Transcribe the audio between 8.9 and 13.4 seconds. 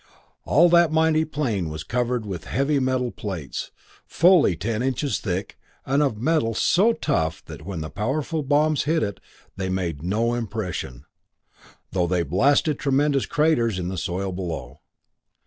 it they made no impression, though they blasted tremendous